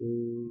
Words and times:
I 0.00 0.43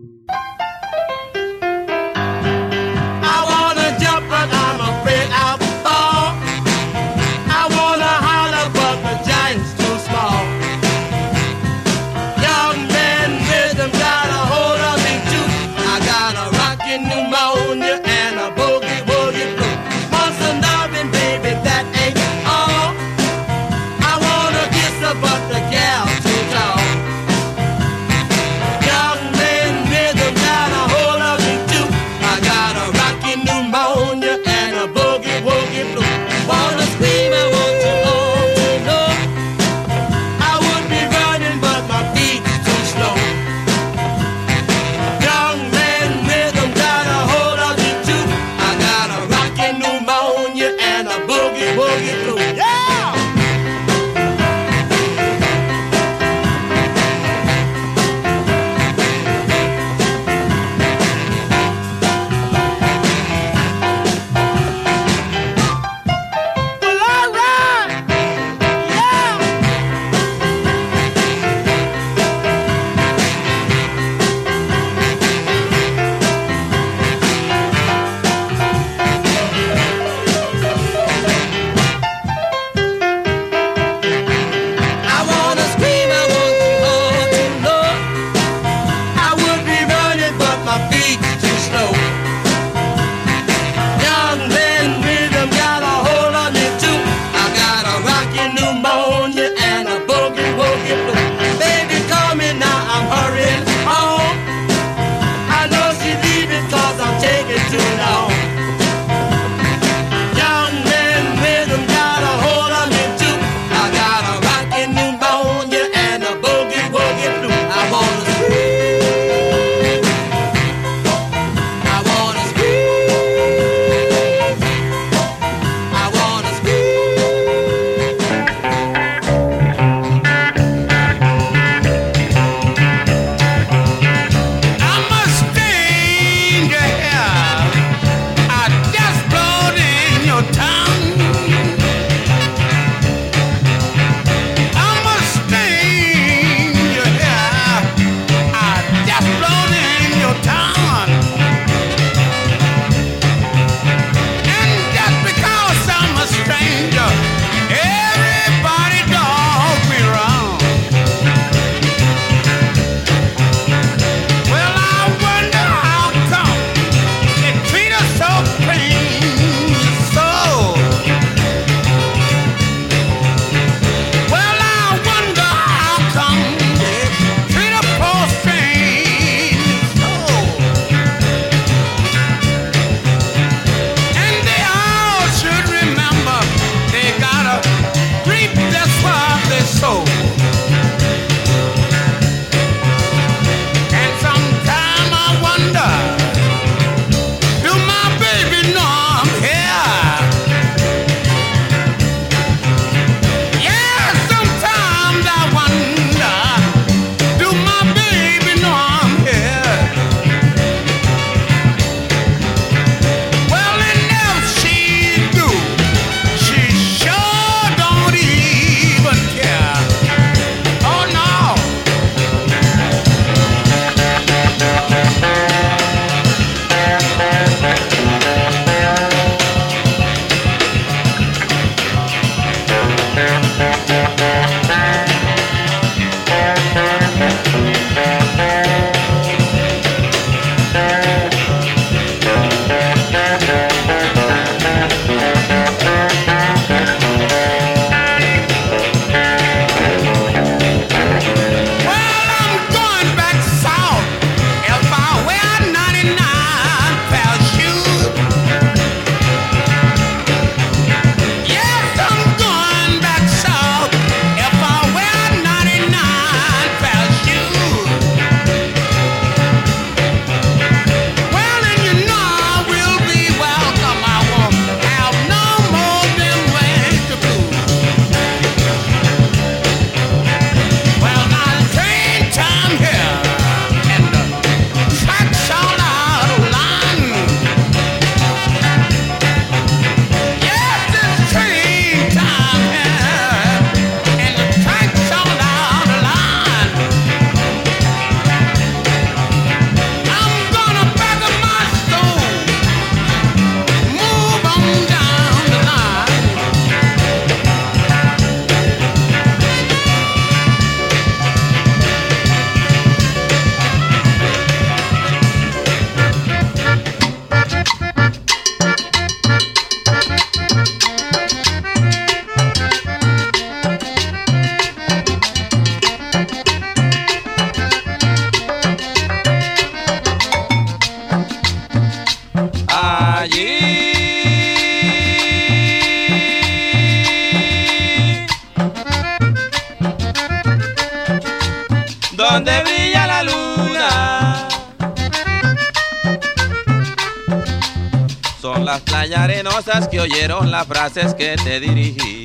las 348.74 348.82
playas 348.82 349.20
arenosas 349.20 349.88
que 349.88 350.00
oyeron 350.00 350.50
las 350.50 350.66
frases 350.66 351.14
que 351.14 351.36
te 351.36 351.60
dirigí. 351.60 352.24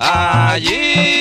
Allí 0.00 1.13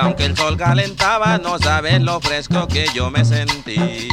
aunque 0.00 0.24
el 0.24 0.36
sol 0.36 0.56
calentaba, 0.56 1.38
no 1.38 1.58
sabes 1.58 2.00
lo 2.00 2.20
fresco 2.20 2.68
que 2.68 2.86
yo 2.94 3.10
me 3.10 3.24
sentí. 3.24 4.08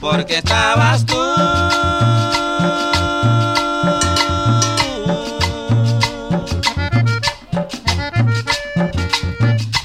Porque 0.00 0.38
estabas 0.38 1.04
tú. 1.04 1.16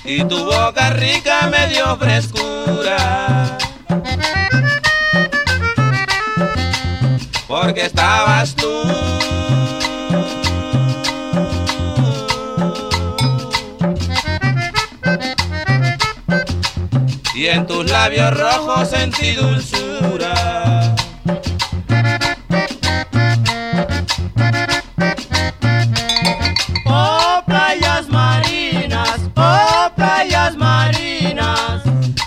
Y 0.05 0.23
tu 0.25 0.45
boca 0.45 0.91
rica 0.91 1.49
me 1.49 1.67
dio 1.67 1.97
frescura. 1.97 3.57
Porque 7.47 7.85
estabas 7.85 8.55
tú. 8.55 9.10
en 17.51 17.67
tus 17.67 17.89
labios 17.91 18.37
rojos 18.37 18.89
sentí 18.89 19.33
dulzura. 19.33 20.95
Oh 26.85 27.43
playas 27.45 28.07
marinas, 28.07 29.19
oh 29.35 29.91
playas 29.95 30.55
marinas, 30.55 31.81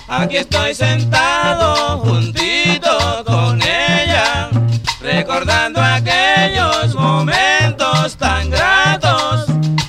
aquí 0.08 0.36
estoy 0.38 0.74
sentado 0.74 1.98
juntito 2.00 3.24
con 3.24 3.62
ella, 3.62 4.50
recordando 5.00 5.80
aquellos 5.80 6.94
momentos 6.94 8.16
tan 8.18 8.50
gratos 8.50 9.46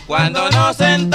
cuando 0.07 0.49
nos 0.51 0.77
sentamos. 0.77 1.14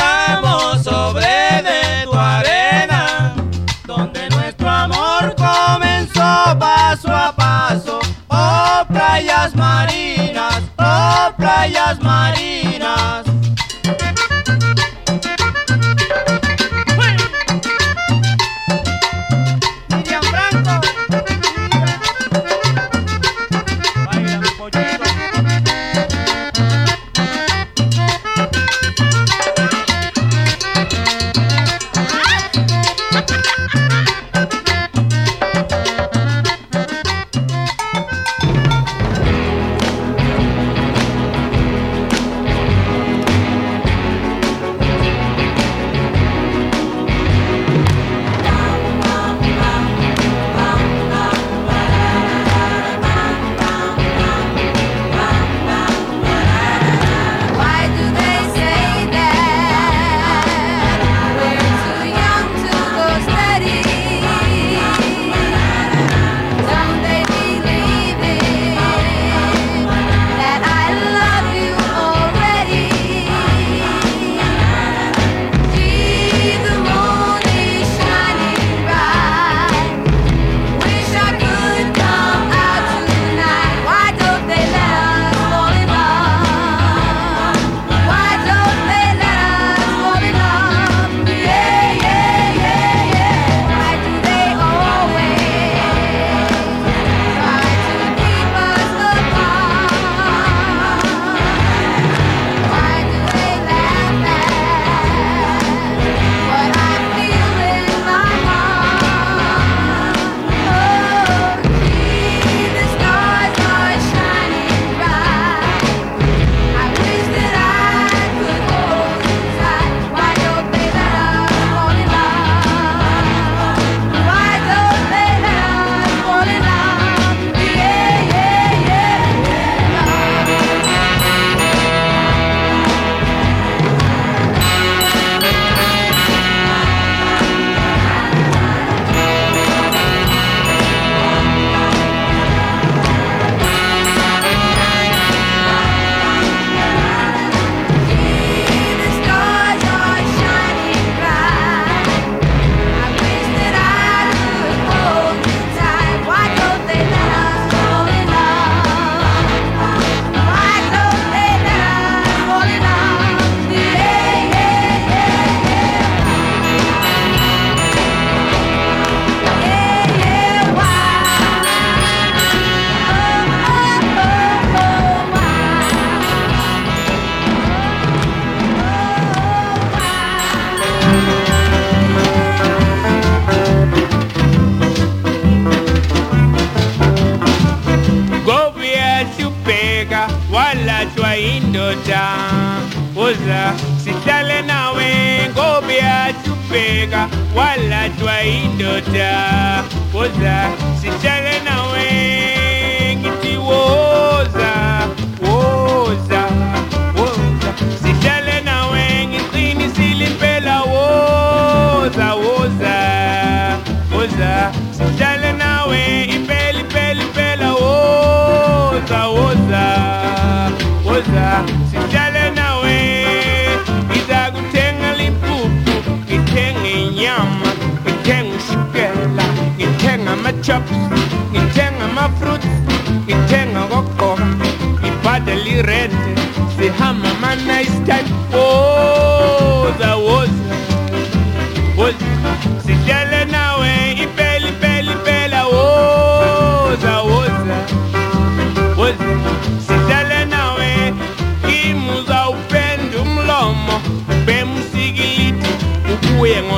my 11.99 12.20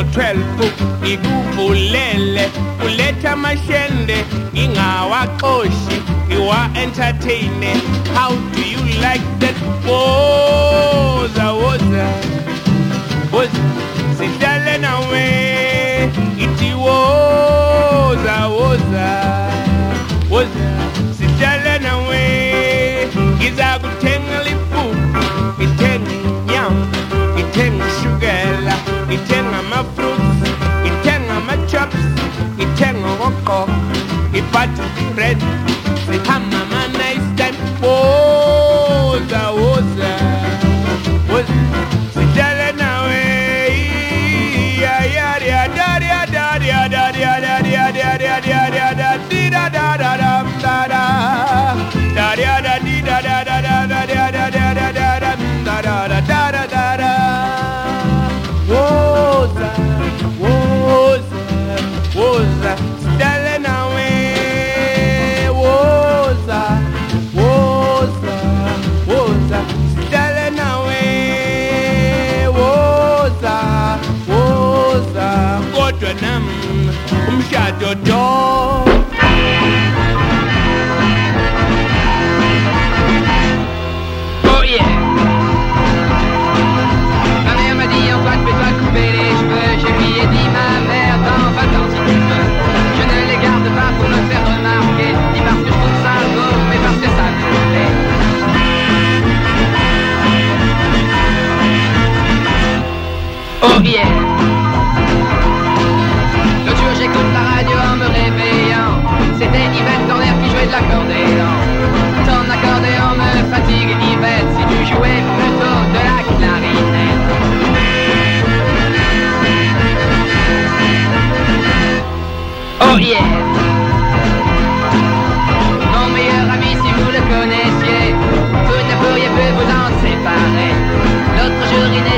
ngo-twelve 0.02 0.72
ngikubulele 1.02 2.50
uletha 2.86 3.32
amashende 3.32 4.24
ngingawaxoshi 4.54 5.96
ngiwa-entertaine 6.28 7.72
how 8.14 8.30
do 8.54 8.62
you 8.62 8.82
like 9.00 9.22
that? 9.38 9.54
Woza 9.86 11.52
woza 11.52 12.06
woza 13.32 13.62
sidlale 14.18 14.78
nawe 14.78 15.24
ithi 16.38 16.74
woza 16.74 18.46
woza 18.48 19.08
woza 20.30 20.68
sidlale 21.18 21.78
nawe 21.78 22.20
ngiza 23.36 23.78
kuthe 23.78 24.11
It's 29.14 29.30
hang 29.30 29.44
my 29.68 29.84
fruits, 29.94 30.22
it's 30.88 31.06
hang 31.06 31.28
on 31.28 31.44
my 31.46 31.56
chops, 31.66 31.94
it 32.58 32.78
hang 32.78 32.96
on 33.04 33.18
my 33.18 33.42
cock, 33.44 33.68
it 34.34 34.42
part 34.52 34.70
bread, 35.14 35.36
it 36.08 36.26
hammer. 36.26 36.61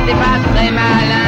c'était 0.06 0.18
pas 0.18 0.38
très 0.52 0.70
malin. 0.70 1.23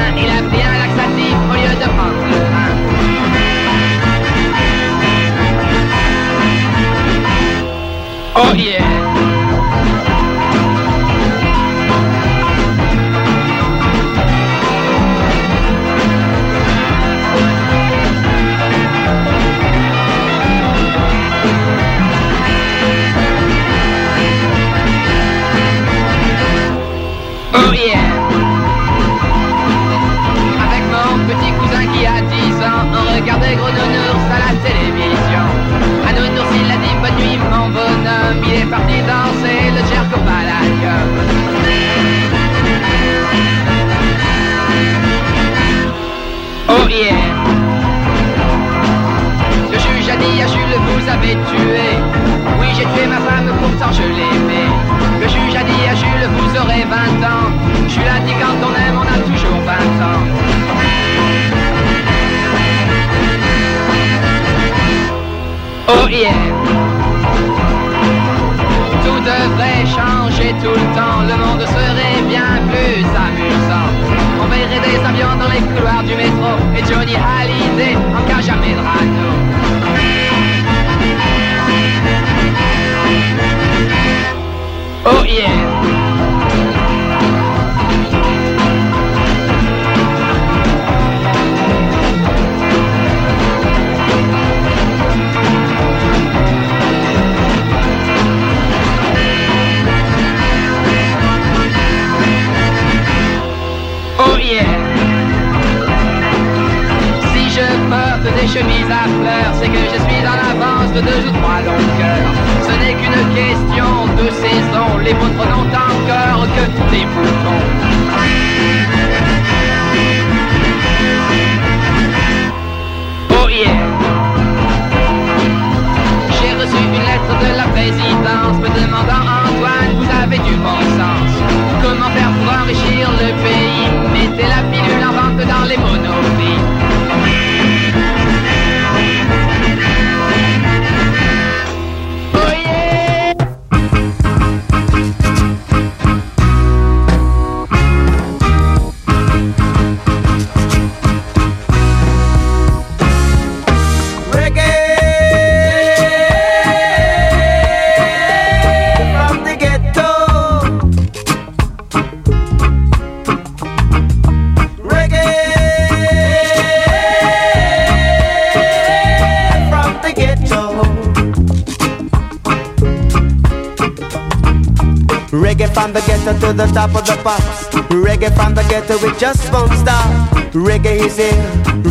Just 179.18 179.52
won't 179.52 179.73
stop. 179.73 180.06
Reggae 180.52 181.06
is 181.06 181.16
here, 181.16 181.32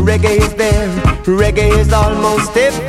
reggae 0.05 0.37
is 0.37 0.53
there, 0.55 0.89
reggae 1.25 1.77
is 1.77 1.91
almost 1.91 2.55
everywhere. 2.55 2.84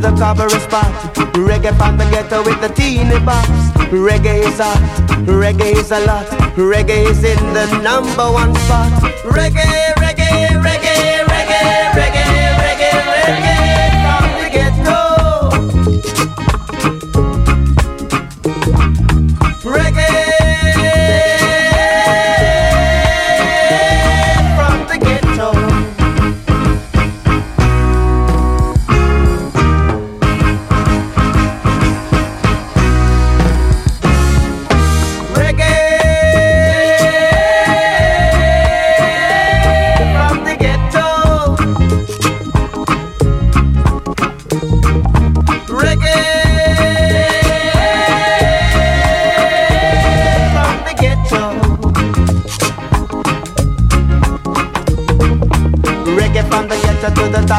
The 0.00 0.10
the 0.10 0.16
cabaret 0.16 0.60
spot. 0.60 1.14
Reggae 1.34 1.76
from 1.76 1.98
the 1.98 2.04
ghetto 2.10 2.42
with 2.42 2.60
the 2.60 2.68
teeny 2.68 3.18
box. 3.24 3.48
Reggae 3.90 4.46
is 4.46 4.58
hot, 4.58 4.78
reggae 5.26 5.76
is 5.76 5.90
a 5.90 6.00
lot. 6.06 6.26
Reggae 6.56 7.10
is 7.10 7.22
in 7.24 7.38
the 7.52 7.66
number 7.82 8.30
one 8.30 8.54
spot. 8.54 8.92
Reggae, 9.24 9.94
reggae, 9.96 10.48
reggae, 10.64 11.24
reggae, 11.28 11.64
reggae, 11.94 12.32
reggae, 12.66 12.90
reggae 13.26 13.69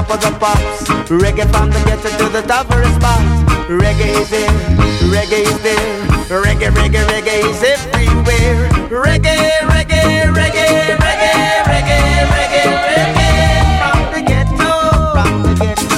top 0.02 0.16
of 0.16 0.22
the 0.22 0.32
pops. 0.40 0.84
Reggae 1.10 1.46
from 1.52 1.70
the 1.70 1.80
ghetto 1.86 2.10
to 2.18 2.30
the 2.30 2.42
top 2.42 2.70
of 2.72 2.78
the 2.82 2.90
spots. 2.96 3.24
Reggae 3.70 4.10
is 4.20 4.30
there, 4.30 4.50
reggae 5.14 5.42
is 5.46 5.62
there. 5.62 6.08
Reggae, 6.42 6.70
reggae, 6.72 7.04
reggae 7.12 7.44
is 7.50 7.64
everywhere. 7.64 8.70
Reggae, 8.90 9.38
reggae, 9.72 10.02
reggae, 10.38 10.68
reggae, 10.98 11.34
reggae, 11.70 12.00
reggae, 12.32 12.64
reggae. 12.88 13.38
From 13.82 14.00
the 14.14 14.22
ghetto, 14.30 14.72
from 15.14 15.32
the 15.44 15.54
ghetto, 15.60 15.91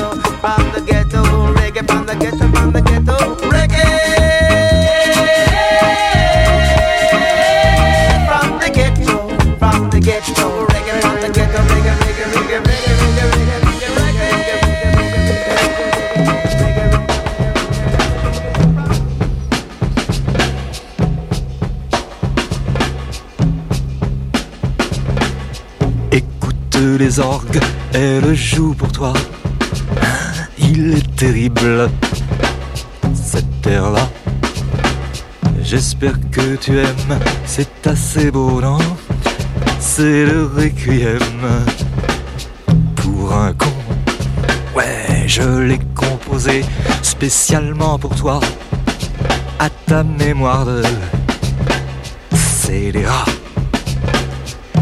J'espère 36.03 36.31
que 36.31 36.55
tu 36.57 36.79
aimes, 36.79 37.19
c'est 37.45 37.87
assez 37.87 38.29
beau, 38.29 38.59
non? 38.59 38.77
C'est 39.79 40.25
le 40.25 40.51
requiem 40.53 41.17
pour 42.95 43.33
un 43.33 43.53
con. 43.53 43.71
Ouais, 44.75 45.23
je 45.27 45.59
l'ai 45.59 45.79
composé 45.95 46.65
spécialement 47.01 47.97
pour 47.97 48.13
toi, 48.15 48.41
à 49.59 49.69
ta 49.69 50.03
mémoire 50.03 50.65
de 50.65 50.83
scélérat. 52.35 53.25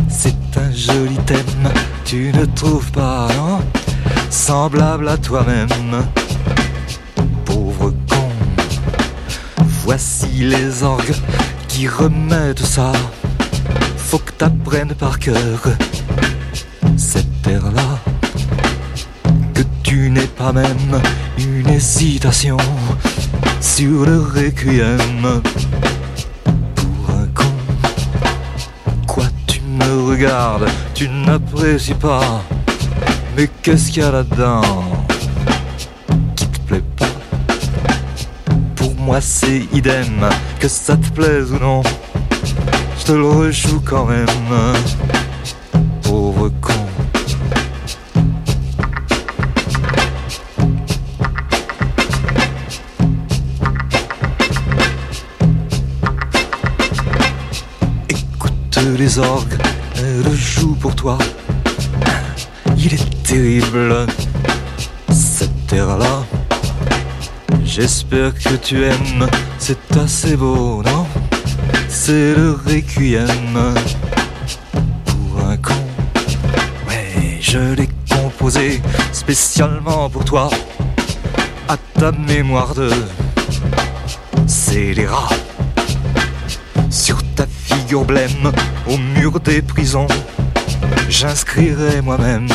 C'est 0.10 0.58
un 0.58 0.72
joli 0.72 1.18
thème, 1.28 1.72
tu 2.04 2.32
ne 2.34 2.46
trouves 2.46 2.92
pas, 2.92 3.28
non? 3.38 3.60
Semblable 4.32 5.08
à 5.08 5.18
toi-même, 5.18 5.70
les 10.44 10.84
orgues 10.84 11.16
qui 11.68 11.88
remettent 11.88 12.66
ça. 12.66 12.92
Faut 13.98 14.20
que 14.20 14.32
t'apprennes 14.32 14.94
par 14.94 15.20
cœur 15.20 15.62
cette 16.98 17.42
terre-là. 17.42 18.00
Que 19.54 19.62
tu 19.84 20.10
n'aies 20.10 20.34
pas 20.38 20.52
même 20.52 21.02
une 21.38 21.70
hésitation 21.70 22.58
sur 23.60 24.06
le 24.06 24.20
requiem 24.20 25.42
pour 26.76 27.16
un 27.16 27.26
con. 27.28 27.54
Quoi 29.08 29.26
tu 29.48 29.62
me 29.62 30.10
regardes, 30.10 30.68
tu 30.94 31.08
n'apprécies 31.08 31.94
pas. 31.94 32.44
Mais 33.38 33.50
qu'est-ce 33.62 33.92
qu'il 33.92 34.04
y 34.04 34.06
a 34.06 34.12
là-dedans? 34.12 34.62
Moi 39.02 39.20
c'est 39.20 39.68
idem, 39.74 40.30
que 40.60 40.68
ça 40.68 40.96
te 40.96 41.10
plaise 41.10 41.52
ou 41.52 41.60
non. 41.60 41.82
Je 43.00 43.06
te 43.06 43.12
le 43.12 43.28
rejoue 43.28 43.82
quand 43.84 44.06
même, 44.06 44.28
tu 68.56 68.84
aimes, 68.84 69.28
c'est 69.58 69.98
assez 69.98 70.36
beau, 70.36 70.82
non? 70.84 71.06
C'est 71.88 72.34
le 72.36 72.52
requiem 72.66 73.76
pour 75.06 75.46
un 75.46 75.58
con. 75.58 75.74
Ouais, 76.88 77.38
je 77.40 77.60
l'ai 77.76 77.90
composé 78.10 78.82
spécialement 79.12 80.10
pour 80.10 80.26
toi, 80.26 80.50
à 81.68 81.78
ta 82.00 82.12
mémoire 82.12 82.74
de 82.74 82.90
scélérat. 84.48 85.30
Sur 86.90 87.22
ta 87.36 87.46
figure 87.46 88.06
blême, 88.06 88.52
au 88.88 88.98
mur 88.98 89.40
des 89.40 89.62
prisons, 89.62 90.08
j'inscrirai 91.10 92.02
moi-même, 92.02 92.48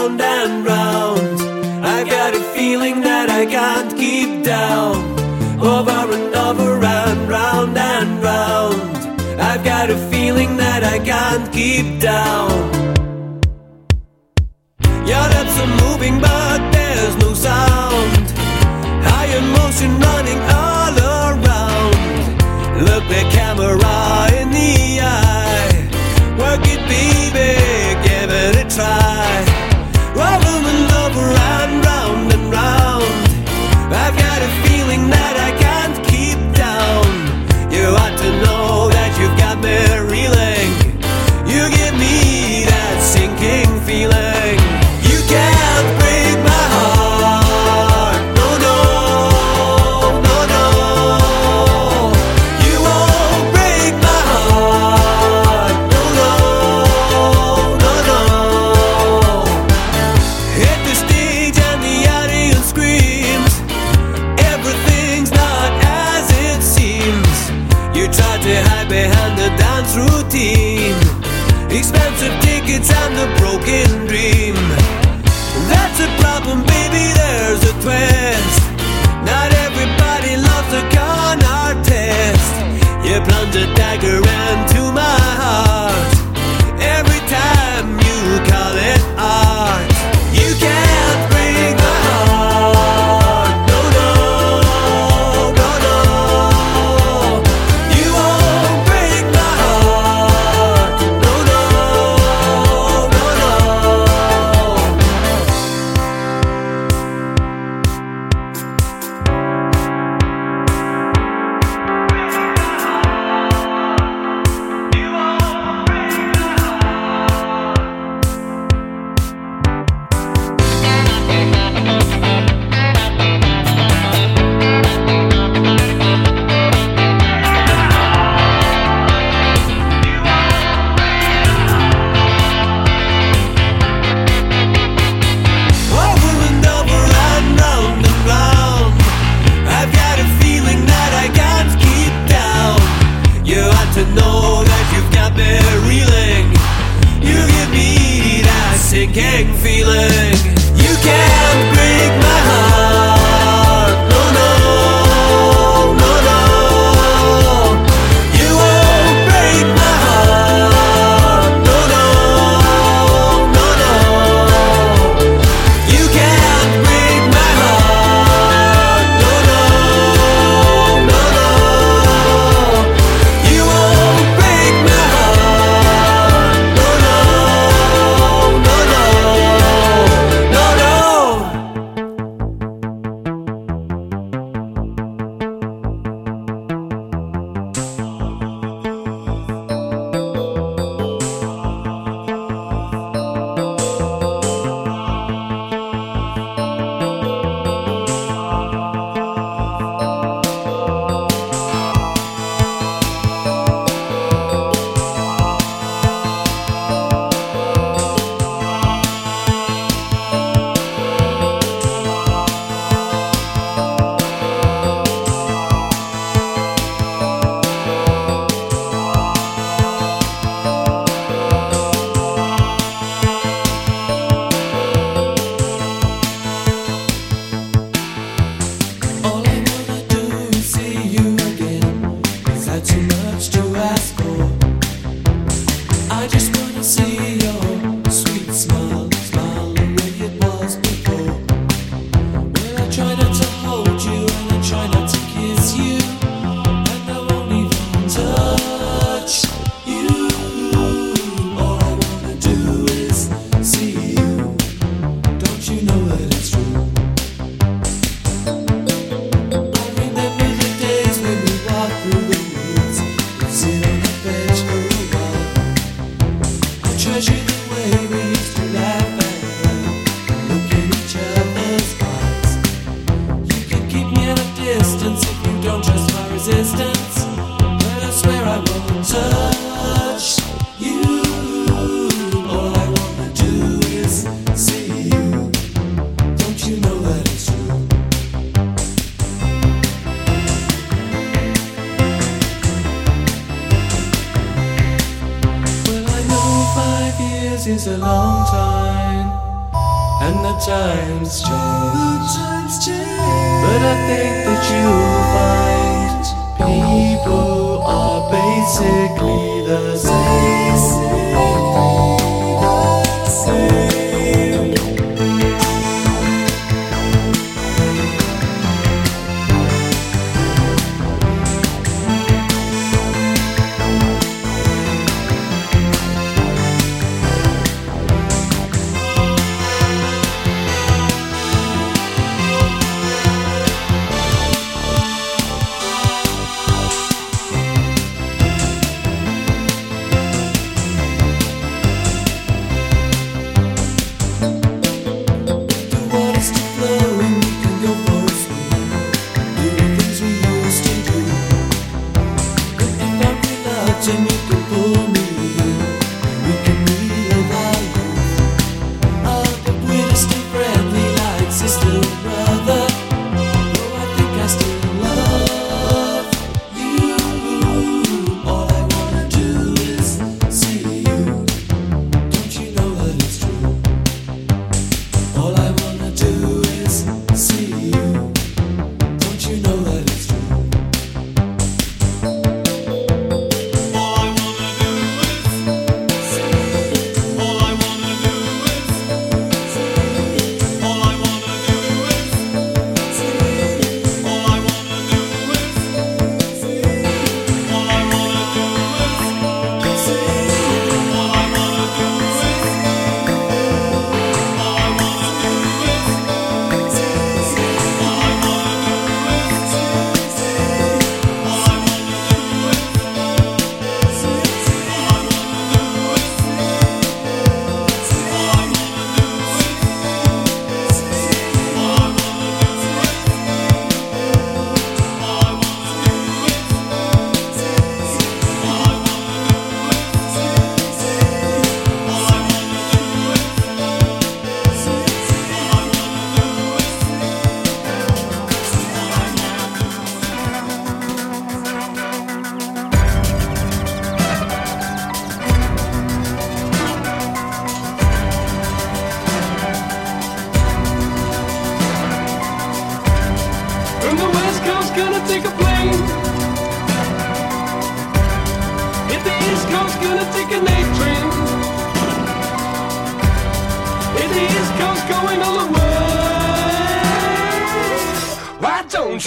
round 0.00 0.20
and 0.20 0.64
round. 0.64 1.84
I 1.84 2.04
got 2.04 2.34
a 2.34 2.40
feeling 2.54 3.00
that 3.02 3.28
I 3.28 3.44
can't 3.44 3.94
keep 3.96 4.44
down. 4.44 4.96
Over 5.60 6.14
and 6.16 6.34
over 6.34 6.82
and 6.82 7.28
round 7.28 7.76
and 7.76 8.22
round. 8.22 8.80
I've 9.40 9.62
got 9.62 9.90
a 9.90 9.98
feeling 10.10 10.56
that 10.56 10.82
I 10.84 10.98
can't 11.00 11.52
keep 11.52 12.00
down. 12.00 12.50
Your 15.10 15.26
lips 15.34 15.56
are 15.64 15.72
moving, 15.84 16.20
but 16.20 16.59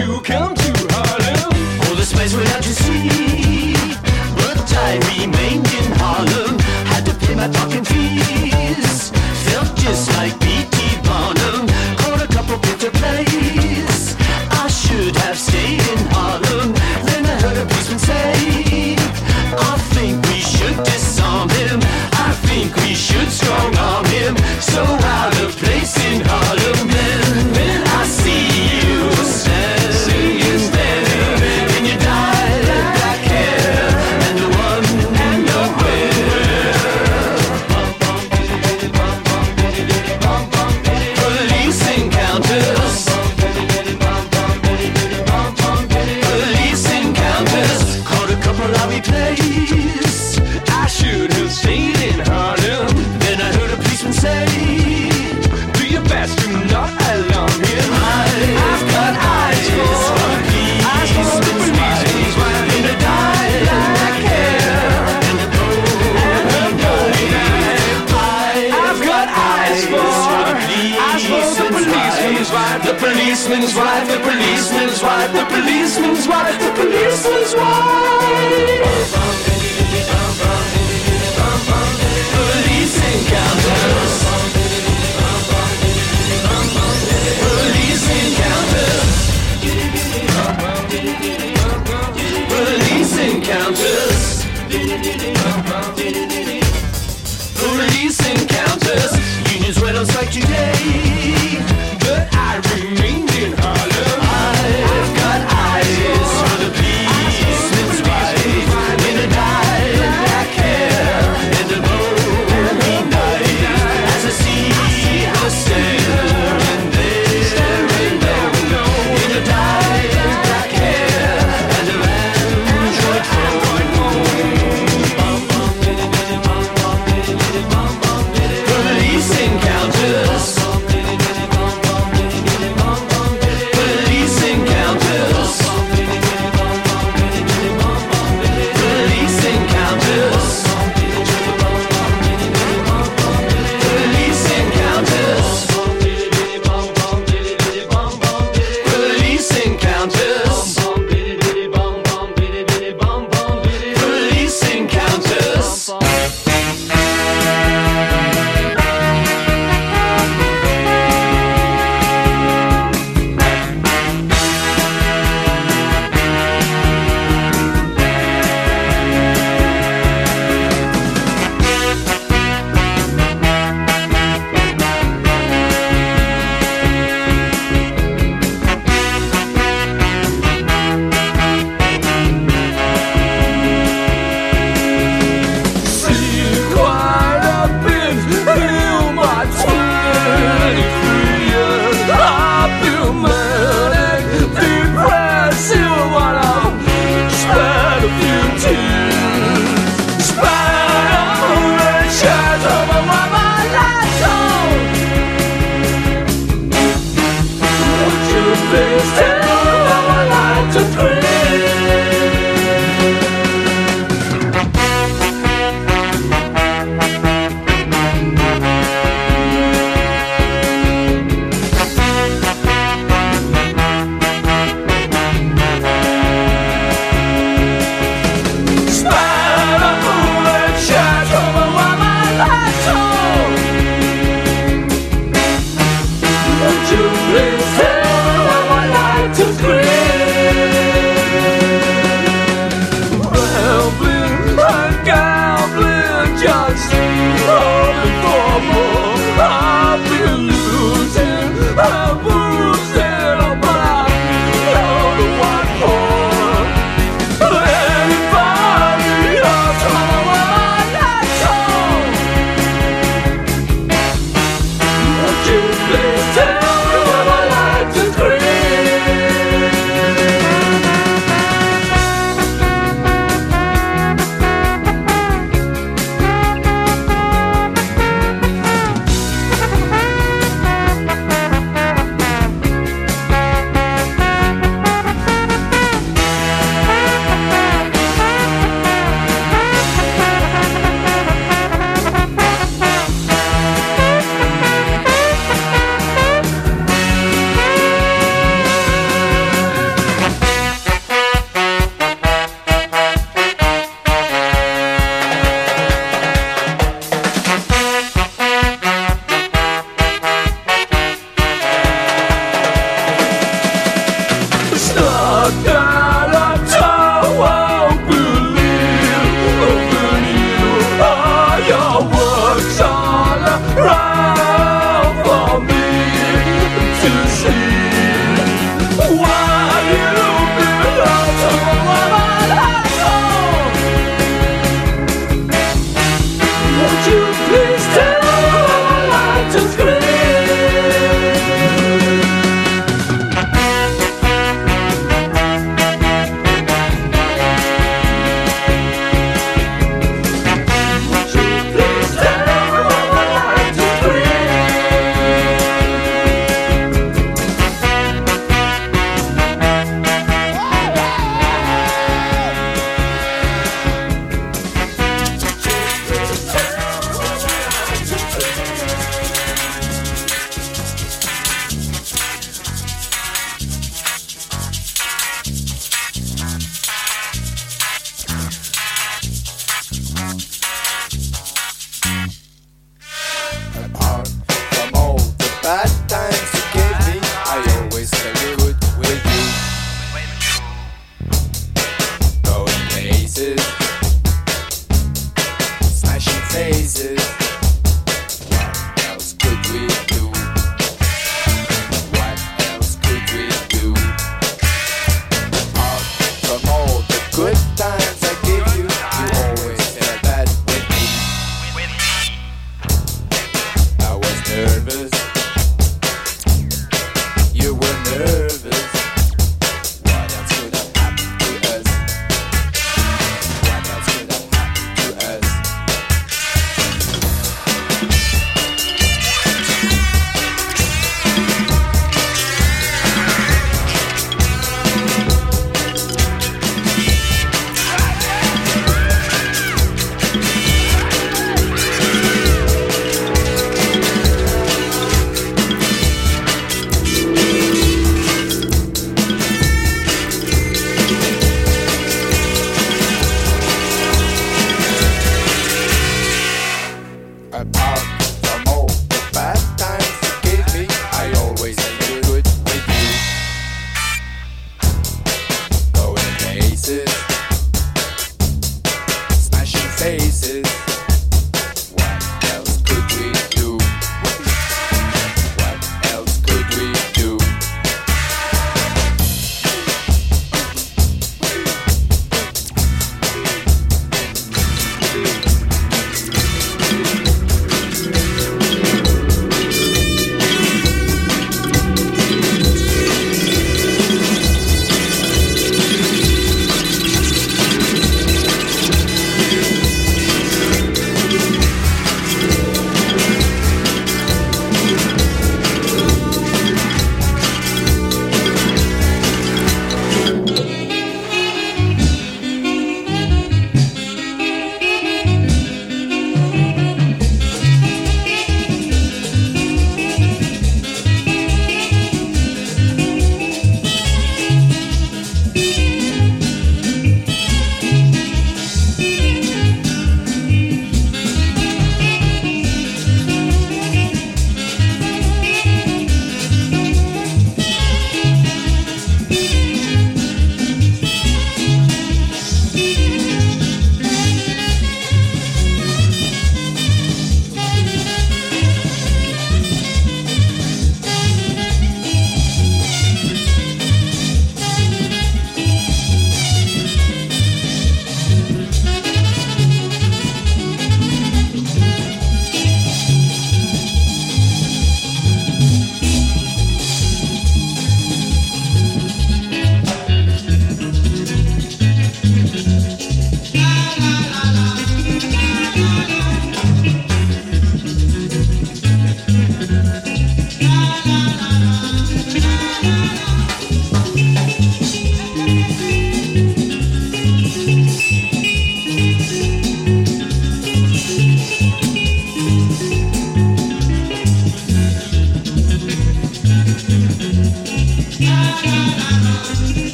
you 0.00 0.18
come 0.22 0.49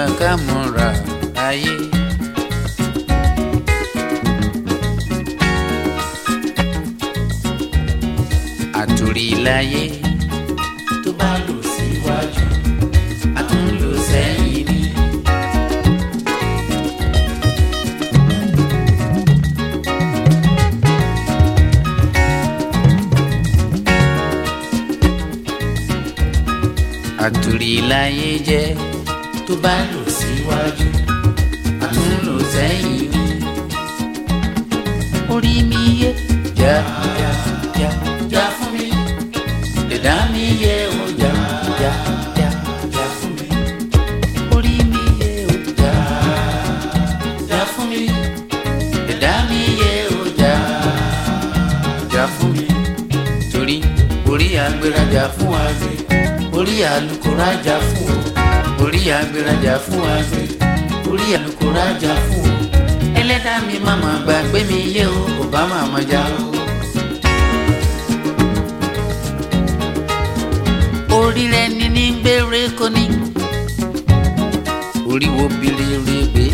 ayé 0.00 0.06
ń 0.08 0.12
ra 0.18 0.18
ká 0.20 0.30
mọ̀ 0.46 0.64
ra 0.76 0.88
ayé. 1.48 1.74
àtòrí 8.82 9.26
láyé 9.46 9.82
tó 11.02 11.10
bá 11.18 11.30
lò 11.46 11.56
síwájú 11.74 12.44
a 13.38 13.40
tún 13.48 13.66
lò 13.80 13.90
sẹ́yìn 14.08 14.66
ni. 14.68 14.78
àtòrí 27.26 27.72
láyé 27.90 28.28
jẹ́ 28.48 28.66
tó 29.50 29.56
bá 29.62 29.74
lò 29.92 30.02
síwájú 30.18 30.88
àtúnlò 31.84 32.34
sẹ́yìn. 32.52 33.12
Orí 35.34 35.54
mi 35.70 35.80
yé. 36.00 36.10
Jà 36.60 36.74
jà 37.18 37.30
jà 37.78 37.88
jà 38.32 38.44
fún 38.56 38.70
mi. 38.74 38.86
Dẹ̀dá 39.90 40.14
mi 40.32 40.42
yé 40.62 40.74
o 41.00 41.04
jà 41.20 41.32
jà 41.80 41.92
jà 42.38 42.48
jà 42.94 43.04
fún 43.18 43.32
mi. 43.38 43.46
Orí 44.56 44.74
mi 44.92 45.02
yé 45.20 45.30
o. 45.50 45.54
Jà 45.80 45.92
jà 47.50 47.60
fún 47.72 47.86
mi. 47.90 48.02
Dẹ̀dá 49.08 49.32
mi 49.48 49.60
yé 49.80 49.92
o 50.18 50.20
jà 50.40 50.54
jà 52.12 52.24
fún 52.36 52.50
mi. 52.56 52.66
Torí 53.52 53.76
orí 54.32 54.48
àgbérajà 54.66 55.24
fún 55.36 55.48
wa 55.54 55.62
orí 56.58 56.76
àlùkò 56.94 57.30
rájà 57.40 57.76
fún 57.90 58.10
o 58.26 58.29
orí 59.00 59.10
agbérajà 59.20 59.74
fún 59.86 60.02
àgbẹ̀ 60.16 60.46
orí 61.10 61.26
alukórajà 61.36 62.12
fún 62.26 62.48
o 62.50 63.18
ẹlẹ́dàá 63.20 63.58
mi 63.66 63.76
màmá 63.86 64.10
gbàgbé 64.24 64.60
mi 64.70 64.78
yé 64.96 65.04
o 65.18 65.20
kò 65.36 65.44
bá 65.52 65.62
màmá 65.72 66.00
já 66.10 66.22
o. 66.40 66.44
orí 71.20 71.44
rẹ 71.52 71.62
ní 71.96 72.04
gbére 72.20 72.62
kò 72.78 72.86
ní. 72.96 73.04
Orí 75.12 75.28
wo 75.36 75.44
bilere 75.60 76.18
gbé 76.32 76.44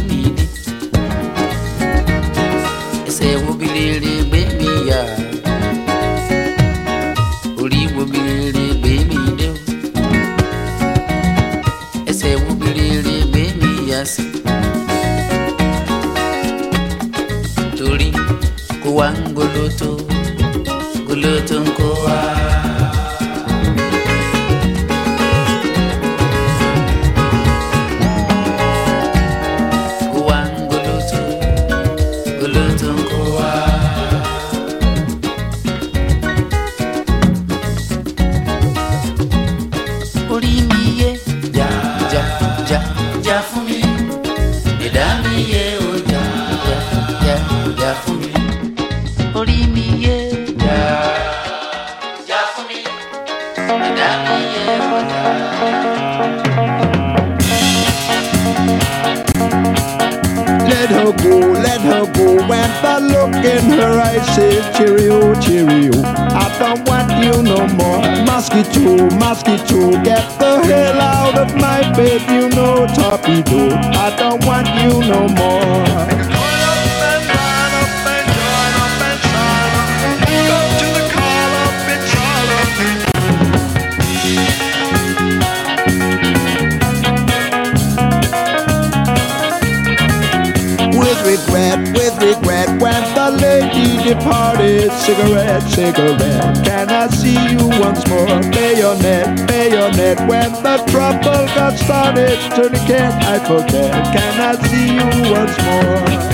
cigarette, 95.06 95.62
cigarette. 95.70 96.64
Can 96.64 96.90
I 96.90 97.06
see 97.06 97.38
you 97.52 97.68
once 97.78 98.04
more? 98.08 98.26
Bayonet, 98.50 99.46
bayonet. 99.46 100.18
When 100.28 100.50
the 100.64 100.82
trouble 100.90 101.46
got 101.54 101.78
started, 101.78 102.36
tourniquet, 102.56 103.12
I 103.22 103.38
forget. 103.46 103.92
Can 104.14 104.34
I 104.40 104.52
see 104.66 104.94
you 104.98 105.06
once 105.32 105.56
more? 105.62 106.26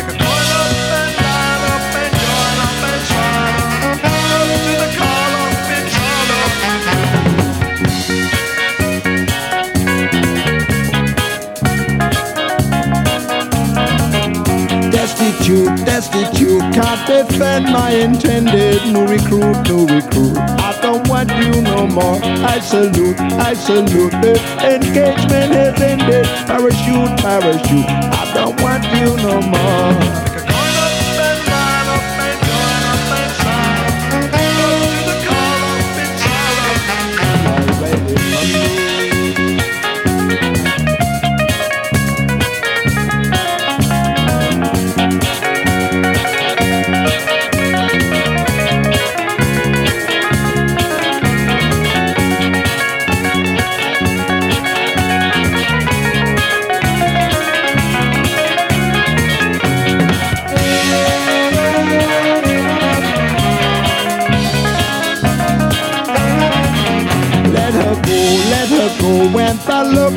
Destitute, 14.90 15.84
destitute, 15.84 16.41
can't 16.82 17.06
defend 17.06 17.64
my 17.66 17.90
intended 17.90 18.80
no 18.92 19.06
recruit, 19.06 19.56
no 19.68 19.86
recruit. 19.86 20.36
I 20.36 20.78
don't 20.82 21.06
want 21.08 21.30
you 21.30 21.62
no 21.62 21.86
more. 21.86 22.18
I 22.22 22.58
salute, 22.60 23.18
I 23.20 23.54
salute. 23.54 24.12
The 24.22 24.34
engagement 24.62 25.52
has 25.54 25.80
ended. 25.80 26.26
Parachute, 26.46 27.18
parachute. 27.20 27.86
I 27.88 28.32
don't 28.34 28.60
want 28.60 28.84
you 28.96 29.16
no 29.22 29.40
more. 29.40 30.31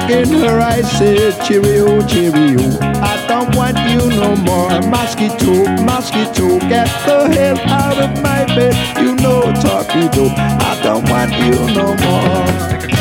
in 0.09 0.31
her 0.39 0.59
I 0.59 0.81
said, 0.81 1.41
cheerio, 1.45 2.01
cheerio. 2.07 2.59
I 2.81 3.25
don't 3.27 3.55
want 3.55 3.77
you 3.89 4.09
no 4.09 4.35
more. 4.35 4.69
Mosquito, 4.89 5.65
mosquito, 5.83 6.59
get 6.69 6.87
the 7.05 7.27
hell 7.33 7.59
out 7.69 7.97
of 7.97 8.21
my 8.21 8.45
bed. 8.45 8.75
You 9.01 9.15
know, 9.15 9.41
torpedo, 9.61 10.27
I 10.35 10.79
don't 10.83 11.09
want 11.09 11.31
you 11.33 11.55
no 11.73 11.95
more. 12.05 12.94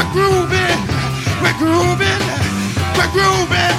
We're 0.00 0.12
grooving. 0.12 0.80
We're 1.42 1.58
grooving. 1.58 2.22
We're 2.96 3.12
grooving. 3.12 3.76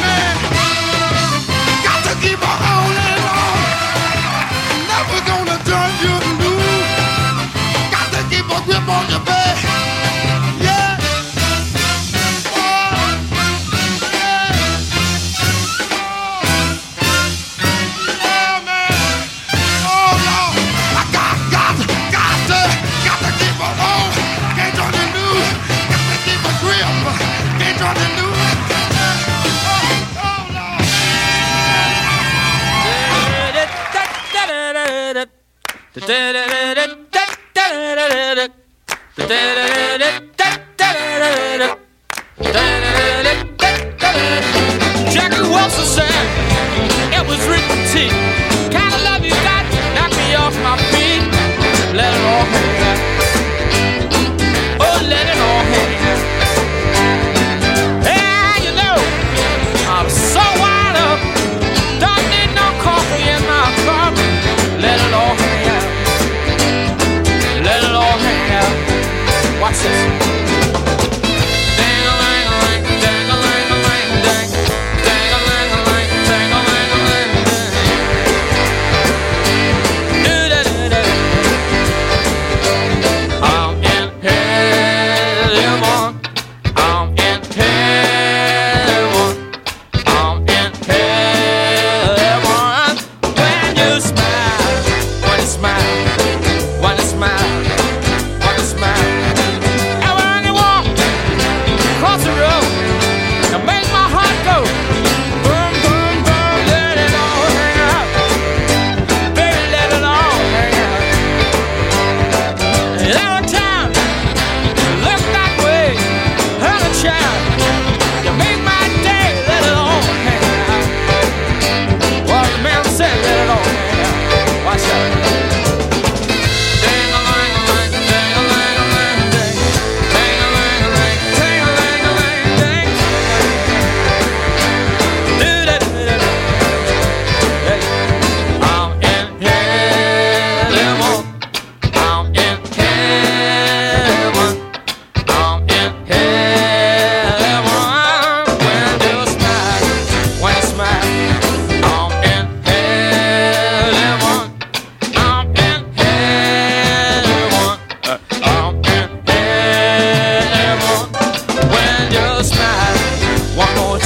Man. 0.00 0.36
Got 1.84 2.02
to 2.02 2.14
keep 2.20 2.42
on 2.42 2.58
on. 2.66 2.90
Never 4.90 5.20
gonna 5.24 5.56
turn 5.62 5.92
you 6.02 6.14
loose. 6.42 6.98
Got 7.92 8.10
to 8.12 8.22
keep 8.28 8.50
on 8.88 9.08
your 9.08 9.20
back. 9.24 9.39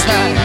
time. 0.07 0.44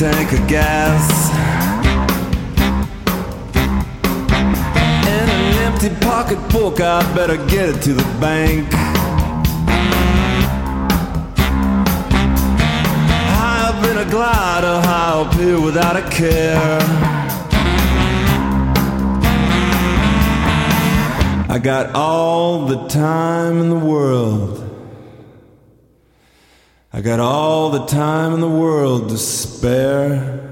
take 0.00 0.32
a 0.32 0.46
guess. 0.46 1.30
In 5.06 5.28
an 5.28 5.54
empty 5.66 5.90
pocketbook, 6.00 6.80
I 6.80 7.02
better 7.14 7.36
get 7.48 7.68
it 7.68 7.82
to 7.82 7.92
the 7.92 8.18
bank. 8.18 8.66
High 13.28 13.68
up 13.68 13.84
in 13.90 13.98
a 13.98 14.10
glider, 14.10 14.80
high 14.80 15.20
up 15.20 15.34
here 15.34 15.60
without 15.60 15.96
a 15.96 16.08
care. 16.08 16.80
I 21.50 21.58
got 21.62 21.94
all 21.94 22.64
the 22.64 22.88
time 22.88 23.60
in 23.60 23.68
the 23.68 23.76
world. 23.76 24.69
I 27.00 27.02
got 27.02 27.18
all 27.18 27.70
the 27.70 27.86
time 27.86 28.34
in 28.34 28.40
the 28.40 28.46
world 28.46 29.08
to 29.08 29.16
spare. 29.16 30.49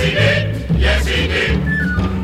He 0.00 0.10
did. 0.10 0.70
Yes, 0.78 1.06
he 1.06 1.26
did. 1.26 1.60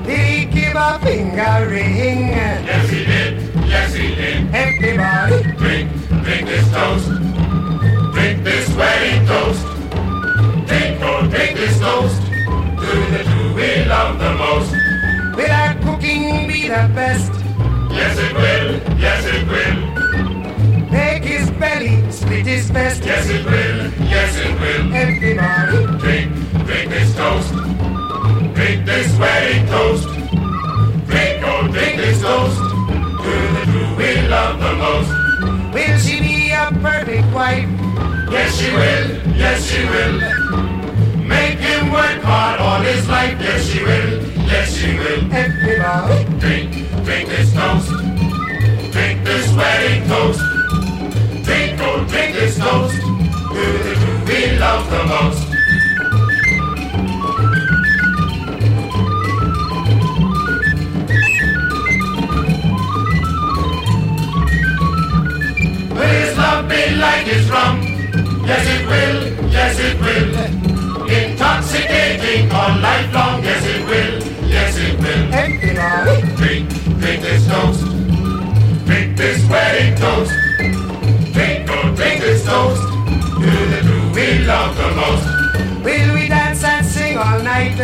He 0.07 0.45
give 0.47 0.77
a 0.77 0.99
finger 1.01 1.69
ring. 1.69 2.29
Yes, 2.29 2.89
he 2.91 3.05
did. 3.05 3.33
Yes, 3.69 3.95
he 3.95 4.15
did. 4.15 4.55
Everybody 4.55 5.43
Drink, 5.59 5.91
drink 6.25 6.47
this 6.47 6.71
toast. 6.73 7.09
Drink 8.15 8.45
this 8.45 8.69
wedding 8.77 9.27
toast. 9.27 9.67
Drink, 10.67 10.99
oh, 11.03 11.27
drink 11.31 11.57
this 11.57 11.79
toast. 11.79 12.23
To 12.23 12.93
the 13.13 13.23
two 13.25 13.55
we 13.55 13.85
love 13.85 14.19
the 14.19 14.33
most. 14.35 14.71
will 15.37 15.51
our 15.51 15.75
cooking 15.83 16.49
be 16.49 16.69
the 16.69 16.91
best? 16.95 17.33
Yes, 17.91 18.19
it 18.19 18.33
will. 18.35 18.99
Yes, 18.99 19.25
it 19.27 19.43
will. 19.53 20.91
Make 20.91 21.25
his 21.25 21.51
belly 21.51 22.11
split 22.11 22.47
his 22.47 22.71
best. 22.71 23.05
Yes, 23.05 23.29
it 23.29 23.45
will. 23.45 24.07
Yes, 24.09 24.37
it 24.37 24.55
will. 24.61 24.95
Everybody 24.95 25.99
Drink, 25.99 26.46
drink 26.67 26.91
this 26.91 27.15
toast. 27.15 27.53
Drink 28.55 28.85
this 28.85 29.19
wedding 29.19 29.67
toast. 29.69 30.09
Drink, 31.07 31.43
oh, 31.47 31.69
drink 31.71 31.97
this 31.97 32.21
toast. 32.21 32.59
To 33.23 33.33
the 33.55 33.63
two 33.71 33.97
we 33.97 34.29
love 34.29 34.59
the 34.59 34.73
most. 34.83 35.75
will 35.75 35.99
she 35.99 36.21
be 36.21 36.51
a 36.51 36.71
perfect 36.83 37.33
wife? 37.33 37.69
Yes, 38.31 38.59
she 38.59 38.71
will. 38.73 39.37
Yes, 39.37 39.71
she 39.71 39.83
will. 39.85 40.17
Make 41.23 41.59
him 41.59 41.93
work 41.93 42.21
hard 42.23 42.61
all 42.61 42.81
his 42.81 43.09
life. 43.09 43.39
Yes, 43.41 43.69
she 43.69 43.83
will. 43.83 44.23
Yes, 44.51 44.77
she 44.77 44.99
will. 44.99 45.33
Everybody 45.33 46.25
Drink, 46.41 46.71
drink 47.05 47.29
this 47.29 47.53
toast. 47.55 47.91
Drink 48.93 49.25
this 49.25 49.53
wedding 49.55 50.09
toast. 50.09 50.41
Drink, 51.45 51.81
oh, 51.81 52.05
drink 52.09 52.35
this 52.35 52.59
toast. 52.59 52.97
To 52.97 53.63
the 53.85 53.95
two 53.95 54.17
we 54.27 54.59
love 54.59 54.91
the 54.91 55.05
most. 55.05 55.46
Like 66.99 67.27
his 67.27 67.49
rum? 67.51 67.83
Yes, 68.47 68.67
it 68.75 68.87
will. 68.87 69.51
Yes, 69.51 69.79
it 69.79 69.97
will. 70.01 70.29
Intoxicating 71.09 72.51
all 72.51 72.75
night 72.81 73.13
long. 73.13 73.43
Yes, 73.43 73.65
it 73.65 73.83
will. 73.87 74.49
Yes, 74.49 74.77
it 74.79 74.99
will. 74.99 75.35
Everybody 75.35 76.23
Drink, 76.37 76.69
drink 77.01 77.23
this 77.23 77.47
toast. 77.47 77.85
Drink 78.87 79.17
this 79.17 79.49
wedding 79.49 79.95
toast. 79.97 80.33
Drink, 81.35 81.69
oh, 81.71 81.95
drink 81.95 82.21
this 82.21 82.45
toast. 82.45 82.83
To 83.37 83.51
the 83.73 83.81
two 83.83 84.13
we 84.15 84.45
love 84.45 84.77
the 84.77 84.89
most. 84.97 85.85
will 85.85 86.15
we 86.15 86.29
dance 86.29 86.65
and 86.65 86.87
sing 86.87 87.19
all 87.19 87.41
night? 87.43 87.77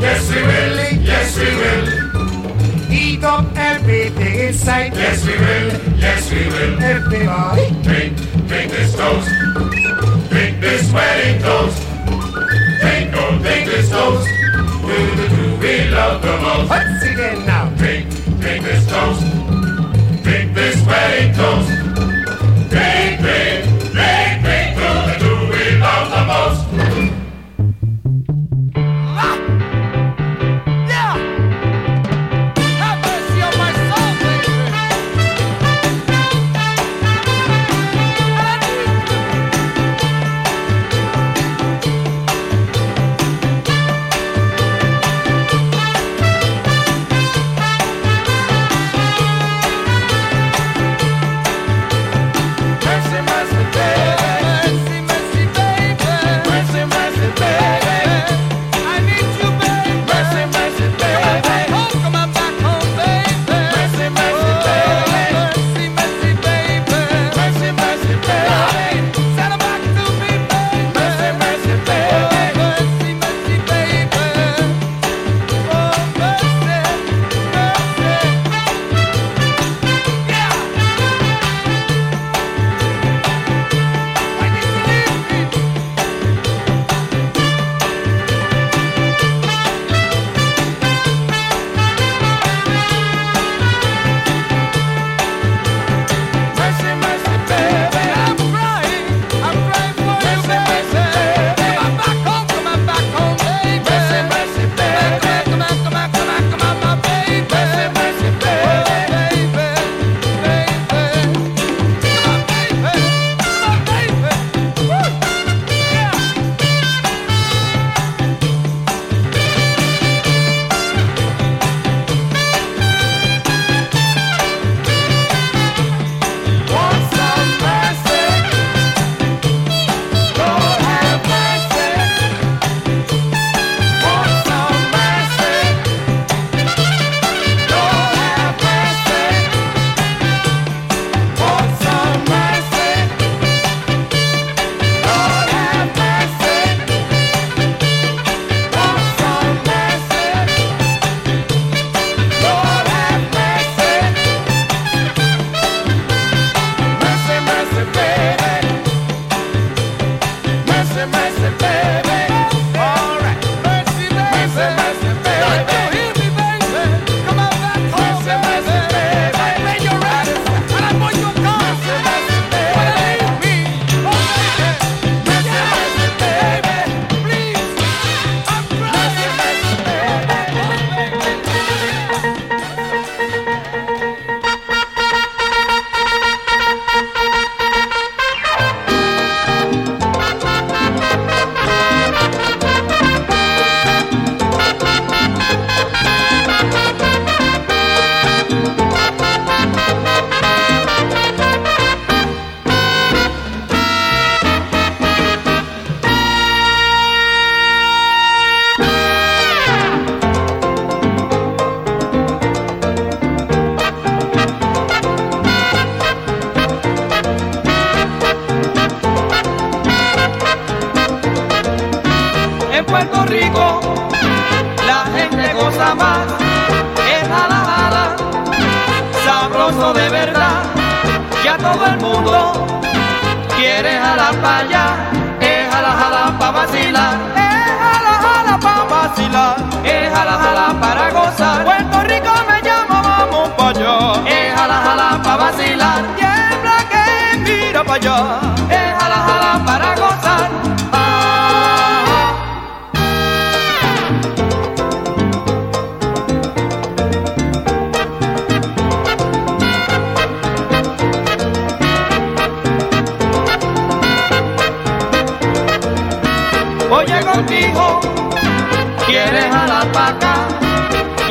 Yes, 0.00 0.30
we 0.30 0.40
will. 0.42 1.02
Yes, 1.02 1.38
we 1.38 1.50
will. 1.60 2.02
Eat 2.92 3.24
up 3.24 3.46
everything 3.56 4.34
in 4.48 4.54
sight. 4.54 4.94
Yes, 4.94 5.26
we 5.26 5.32
will. 5.32 5.98
Yes, 5.98 6.30
we 6.30 6.46
will. 6.46 6.80
Everybody 6.80 7.70
Drink, 7.82 8.16
drink 8.52 8.70
this 8.70 8.94
toast. 8.94 9.28
Drink 10.28 10.60
this 10.60 10.92
wedding 10.92 11.40
toast. 11.40 11.78
Drink, 12.80 13.14
oh, 13.16 13.38
drink 13.40 13.64
this 13.66 13.88
toast. 13.88 14.28
To 14.28 14.96
the 15.16 15.26
two 15.34 15.56
we 15.58 15.88
love 15.88 16.20
the 16.20 16.36
most. 16.36 16.68
once 16.68 17.02
again 17.02 17.46
now. 17.46 17.74
Drink, 17.76 18.10
drink 18.40 18.62
this 18.64 18.86
toast. 18.86 19.22
Drink 20.22 20.54
this 20.54 20.86
wedding 20.86 21.34
toast. 21.34 21.91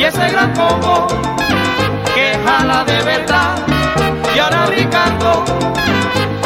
Y 0.02 0.04
ese 0.04 0.30
gran 0.32 0.52
combo 0.54 1.08
que 2.16 2.40
jala 2.44 2.84
de 2.86 3.02
verdad. 3.04 3.56
Y 4.36 4.40
ahora 4.40 4.66
Ricardo 4.66 5.44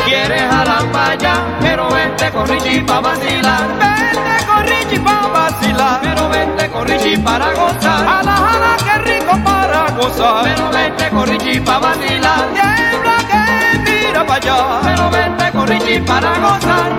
quiere 0.03 0.39
jalar 0.39 0.83
pa' 0.91 1.11
allá, 1.11 1.35
pero 1.61 1.89
vente 1.89 2.31
con 2.31 2.47
Richie 2.47 2.81
pa' 2.81 2.99
vacilar. 2.99 3.67
Vente 3.79 4.45
con 4.45 4.67
Richie 4.67 4.99
pa' 4.99 5.27
vacilar, 5.27 5.99
pero 6.01 6.29
vente 6.29 6.69
con 6.69 6.87
Richie 6.87 7.17
para 7.19 7.53
gozar. 7.53 8.05
Jala, 8.05 8.35
jala, 8.45 8.71
qué 8.85 8.95
rico 9.09 9.39
para 9.45 9.91
gozar, 9.91 10.43
pero 10.43 10.69
vente 10.71 11.09
con 11.09 11.27
Richie 11.27 11.61
pa' 11.61 11.79
vacilar. 11.79 12.45
Tiembla 12.53 13.17
que 13.29 13.91
mira 13.91 14.25
pa' 14.25 14.35
allá, 14.35 14.57
pero 14.83 15.09
vente 15.09 15.51
con 15.53 15.67
Richie 15.67 16.01
para 16.01 16.31
gozar. 16.39 16.91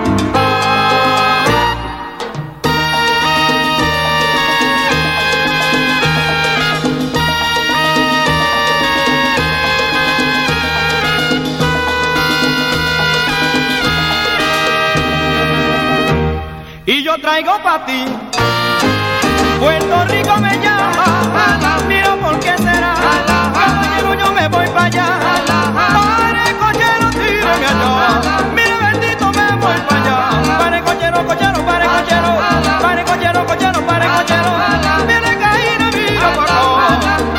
Traigo 17.37 17.61
para 17.61 17.85
ti. 17.85 18.05
Puerto 19.59 20.05
Rico 20.05 20.37
me 20.39 20.57
llama, 20.59 21.79
mira 21.87 22.15
por 22.15 22.39
qué 22.39 22.57
será. 22.57 22.95
Caballero, 23.53 24.13
yo 24.15 24.31
me 24.31 24.47
voy 24.47 24.67
para 24.69 24.85
allá. 24.85 25.19
Pare, 25.93 26.55
cochero, 26.57 27.09
tírame 27.11 27.65
allá. 27.67 28.21
Mira, 28.55 28.77
bendito, 28.91 29.25
me 29.31 29.55
voy 29.57 29.79
para 29.87 30.01
allá. 30.01 30.57
Pare, 30.57 30.81
cochero, 30.81 31.25
cochero, 31.27 31.65
pare, 31.65 31.85
cochero. 31.85 32.31
Pare, 32.81 33.03
cochero, 33.03 33.45
cochero, 33.45 33.85
pare, 33.85 34.07
cochero. 34.17 34.51
Mira, 35.05 35.31
caína, 35.41 35.91
mira 35.91 36.33
para 36.33 36.43
acá. 36.43 37.36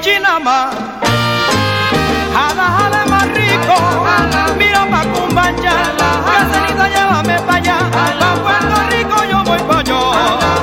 chichinama. 0.00 0.70
Jala, 2.32 2.66
jala 2.78 3.04
más 3.06 3.26
rico, 3.34 3.76
jala, 4.06 4.54
mira 4.56 4.86
pa' 4.90 5.04
cumbancha, 5.12 5.74
caserita 6.26 6.88
llévame 6.88 7.36
pa' 7.46 7.56
allá, 7.56 7.78
pa' 7.90 8.36
Puerto 8.42 8.76
Rico 8.90 9.24
yo 9.30 9.44
voy 9.44 9.58
pa' 9.68 9.82
yo, 9.82 10.00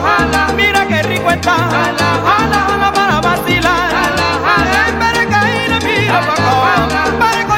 jala, 0.06 0.54
mira 0.56 0.88
qué 0.88 1.04
rico 1.04 1.30
está, 1.30 1.56
jala, 1.74 2.10
jala, 2.28 2.92
para 2.94 3.22
vacilar, 3.22 3.92
jala, 3.92 4.30
jala, 4.46 5.00
para 5.00 5.24
caer 5.30 5.84
mira 5.84 6.20
pa' 6.28 7.57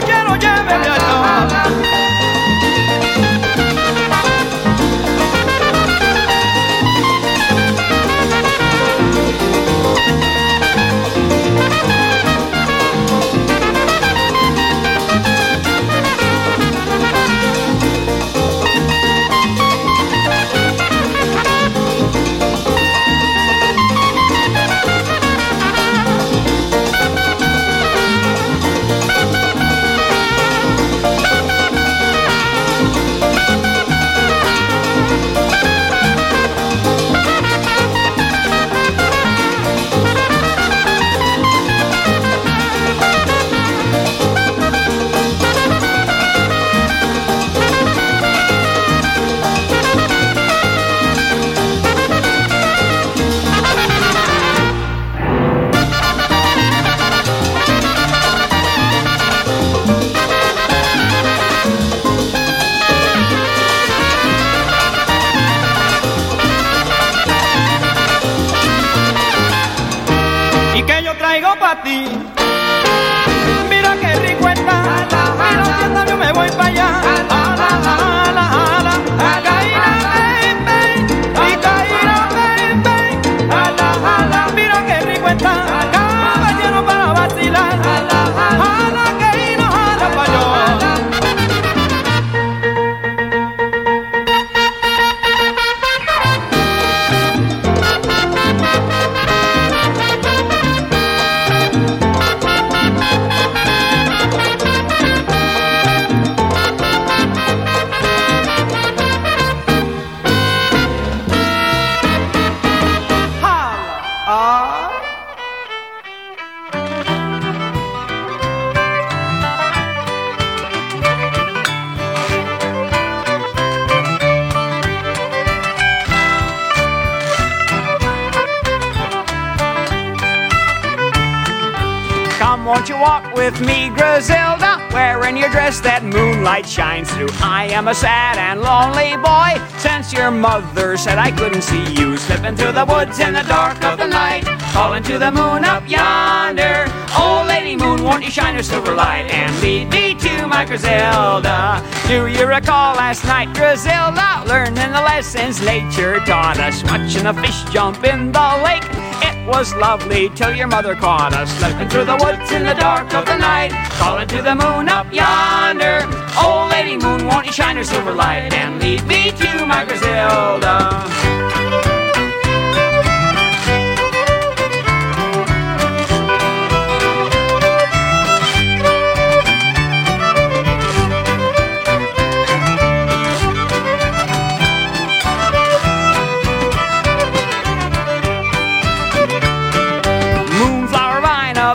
said 140.99 141.17
I 141.17 141.31
couldn't 141.31 141.61
see 141.61 141.93
you, 141.93 142.17
slipping 142.17 142.57
through 142.57 142.73
the 142.73 142.83
woods 142.83 143.19
in 143.19 143.31
the 143.31 143.43
dark 143.43 143.81
of 143.85 143.97
the 143.97 144.05
night, 144.05 144.43
calling 144.73 145.01
to 145.03 145.17
the 145.17 145.31
moon 145.31 145.63
up 145.63 145.87
yonder. 145.87 146.83
Oh, 147.15 147.45
Lady 147.47 147.77
Moon, 147.77 148.03
won't 148.03 148.21
you 148.21 148.29
shine 148.29 148.53
your 148.53 148.63
silver 148.63 148.93
light 148.93 149.31
and 149.31 149.49
lead 149.61 149.89
me 149.89 150.13
to 150.15 150.45
my 150.45 150.65
Griselda? 150.65 151.81
Do 152.05 152.27
you 152.27 152.45
recall 152.45 152.95
last 152.95 153.23
night, 153.23 153.47
Griselda, 153.55 154.43
learning 154.45 154.91
the 154.91 155.01
lessons 155.07 155.61
nature 155.61 156.19
taught 156.25 156.59
us, 156.59 156.83
watching 156.83 157.27
a 157.27 157.33
fish 157.33 157.63
jump 157.71 158.03
in 158.03 158.33
the 158.33 158.61
lake? 158.61 158.83
It 159.23 159.47
was 159.47 159.73
lovely 159.75 160.27
till 160.35 160.53
your 160.53 160.67
mother 160.67 160.95
caught 160.95 161.33
us 161.33 161.49
slipping 161.59 161.87
through 161.87 162.05
the 162.05 162.19
woods 162.19 162.51
in 162.51 162.65
the 162.65 162.73
dark 162.73 163.13
of 163.13 163.25
the 163.25 163.37
night, 163.37 163.71
calling 163.95 164.27
to 164.27 164.41
the 164.41 164.53
moon 164.53 164.89
up 164.89 165.07
yonder. 165.13 166.03
Old 166.43 166.71
lady 166.71 166.97
moon, 166.97 167.25
won't 167.25 167.47
shine 167.59 167.75
your 167.75 167.83
silver 167.83 168.13
light 168.13 168.53
and 168.53 168.79
lead 168.79 169.05
me 169.05 169.31
to 169.31 169.65
my 169.65 169.83
Griselda? 169.83 171.07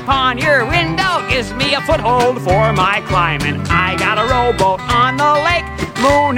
Upon 0.05 0.37
your 0.37 0.67
window 0.67 1.27
gives 1.31 1.53
me 1.55 1.75
a 1.75 1.81
foothold 1.81 2.43
for 2.43 2.73
my 2.73 3.01
climbing. 3.07 3.61
I 3.71 3.97
got 3.97 4.19
a 4.19 4.25
rowboat 4.27 4.81
on 4.81 5.17
the 5.17 5.34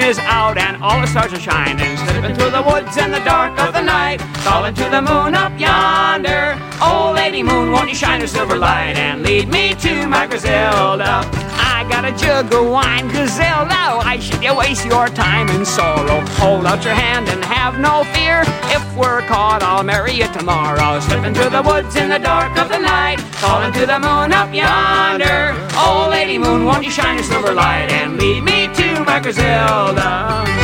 is 0.06 0.18
out 0.20 0.56
and 0.56 0.80
all 0.84 1.00
the 1.00 1.06
stars 1.06 1.32
are 1.32 1.40
shining. 1.40 1.96
Slipping 1.96 2.36
through 2.36 2.52
the 2.52 2.62
woods 2.62 2.96
in 2.96 3.10
the 3.10 3.18
dark 3.20 3.58
of 3.58 3.74
the 3.74 3.82
night. 3.82 4.20
Calling 4.46 4.72
to 4.74 4.84
the 4.84 5.02
moon 5.02 5.34
up 5.34 5.58
yonder. 5.58 6.54
Oh, 6.80 7.12
Lady 7.16 7.42
Moon, 7.42 7.72
won't 7.72 7.88
you 7.88 7.94
shine 7.96 8.20
your 8.20 8.28
silver 8.28 8.56
light 8.56 8.96
and 8.96 9.24
lead 9.24 9.48
me 9.48 9.74
to 9.74 10.06
my 10.06 10.28
Griselda? 10.28 11.26
I 11.58 11.84
got 11.90 12.04
a 12.04 12.12
jug 12.16 12.52
of 12.54 12.70
wine, 12.70 13.08
Griselda. 13.08 13.98
Why 13.98 14.20
should 14.20 14.44
you 14.44 14.54
waste 14.56 14.86
your 14.86 15.08
time 15.08 15.48
in 15.48 15.64
sorrow? 15.64 16.20
Hold 16.38 16.66
out 16.66 16.84
your 16.84 16.94
hand 16.94 17.28
and 17.28 17.44
have 17.44 17.80
no 17.80 18.04
fear. 18.14 18.42
If 18.70 18.84
we're 18.96 19.22
caught, 19.22 19.64
I'll 19.64 19.82
marry 19.82 20.12
you 20.12 20.28
tomorrow. 20.32 21.00
Slipping 21.00 21.34
through 21.34 21.50
the 21.50 21.62
woods 21.62 21.96
in 21.96 22.08
the 22.10 22.20
dark 22.20 22.56
of 22.58 22.68
the 22.68 22.78
night. 22.78 23.18
Calling 23.42 23.72
to 23.72 23.84
the 23.86 23.98
moon 23.98 24.32
up 24.32 24.54
yonder. 24.54 25.50
Oh, 25.74 26.06
Lady 26.08 26.38
Moon, 26.38 26.64
won't 26.64 26.84
you 26.84 26.92
shine 26.92 27.16
your 27.16 27.24
silver 27.24 27.52
light 27.52 27.90
and 27.90 28.16
lead 28.16 28.44
me 28.44 28.68
to 28.74 28.85
my 29.04 29.20
Griselda? 29.20 30.55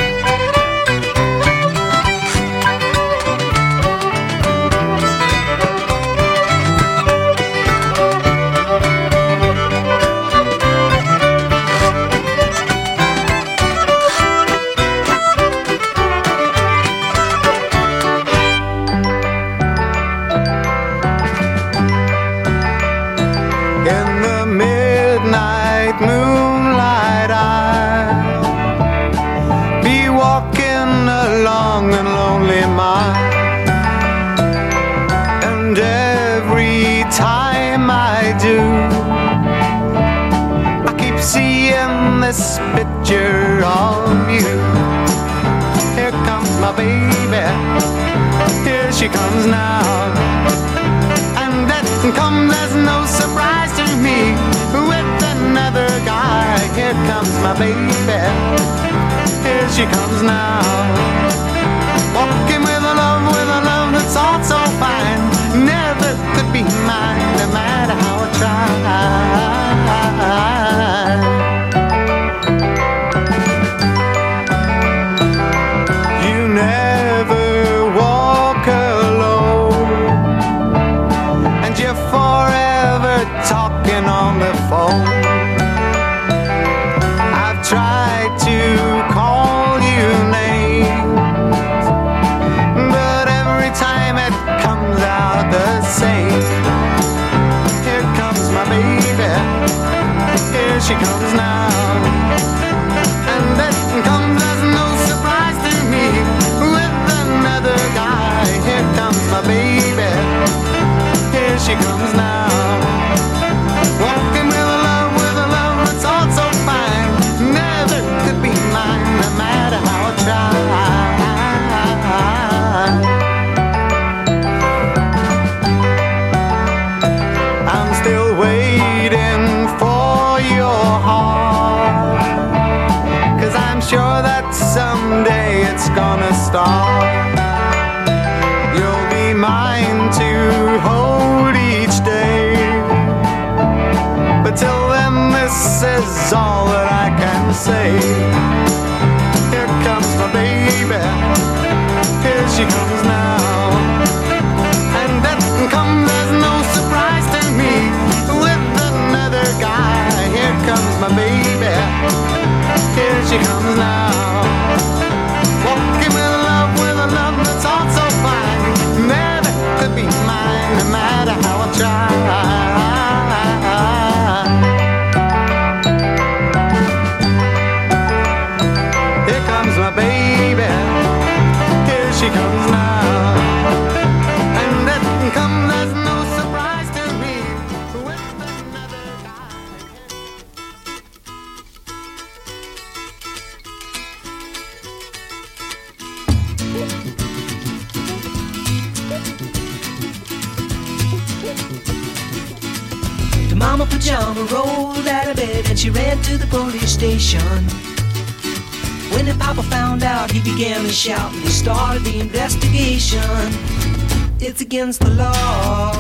Against 214.73 215.01
the 215.01 215.11
law. 215.11 215.93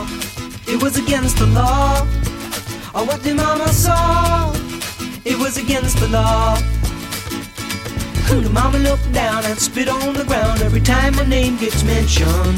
It 0.66 0.82
was 0.82 0.96
against 0.96 1.36
the 1.36 1.44
law. 1.44 2.00
Or 2.94 3.04
what 3.04 3.22
the 3.22 3.34
mama 3.34 3.68
saw. 3.68 4.50
It 5.26 5.38
was 5.38 5.58
against 5.58 5.98
the 6.00 6.08
law. 6.08 6.56
The 8.30 8.48
mama 8.48 8.78
looked 8.78 9.12
down 9.12 9.44
and 9.44 9.58
spit 9.58 9.90
on 9.90 10.14
the 10.14 10.24
ground 10.24 10.62
every 10.62 10.80
time 10.80 11.16
my 11.16 11.26
name 11.26 11.58
gets 11.58 11.84
mentioned. 11.84 12.56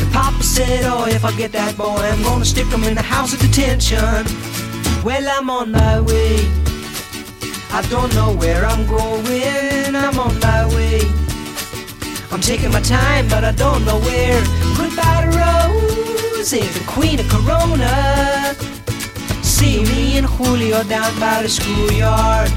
The 0.00 0.10
papa 0.12 0.42
said, 0.42 0.82
oh, 0.84 1.06
if 1.06 1.24
I 1.24 1.30
get 1.36 1.52
that 1.52 1.76
boy, 1.76 2.02
I'm 2.02 2.20
gonna 2.24 2.44
stick 2.44 2.66
him 2.66 2.82
in 2.82 2.96
the 2.96 3.02
house 3.02 3.32
of 3.32 3.38
detention. 3.38 4.26
Well, 5.04 5.28
I'm 5.30 5.48
on 5.48 5.70
my 5.70 6.00
way. 6.00 6.38
I 7.70 7.86
don't 7.88 8.12
know 8.16 8.34
where 8.34 8.66
I'm 8.66 8.84
going, 8.88 9.94
I'm 9.94 10.18
on 10.18 10.40
my 10.40 10.66
way. 10.74 11.25
I'm 12.30 12.40
taking 12.40 12.70
my 12.70 12.80
time, 12.80 13.28
but 13.28 13.44
I 13.44 13.52
don't 13.52 13.84
know 13.84 13.98
where. 14.00 14.42
Goodbye 14.76 15.22
to 15.24 15.30
Rose, 15.38 16.50
the 16.50 16.84
queen 16.86 17.20
of 17.20 17.28
Corona. 17.28 18.54
See 19.42 19.82
me 19.84 20.18
and 20.18 20.26
Julio 20.26 20.82
down 20.84 21.18
by 21.18 21.42
the 21.42 21.48
schoolyard. 21.48 22.50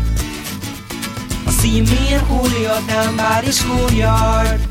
See 1.50 1.82
me 1.82 2.14
and 2.14 2.22
Julio 2.28 2.80
down 2.88 3.18
by 3.18 3.42
the 3.46 3.52
schoolyard. 3.52 4.69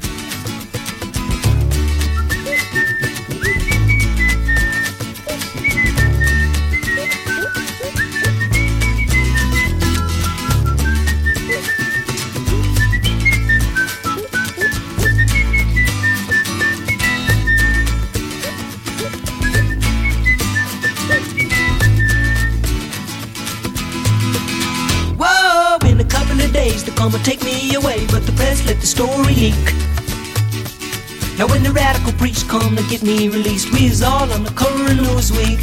Now 31.39 31.47
when 31.47 31.63
the 31.63 31.71
radical 31.71 32.13
preach 32.15 32.49
come 32.49 32.75
to 32.75 32.83
get 32.91 33.05
me 33.05 33.29
released, 33.29 33.73
we's 33.73 34.03
all 34.03 34.29
on 34.33 34.43
the 34.43 34.51
cover 34.51 34.87
of 34.91 34.99
Newsweek, 34.99 35.61